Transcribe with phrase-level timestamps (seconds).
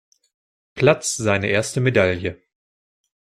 [0.73, 2.41] Platz seine erste Medaille.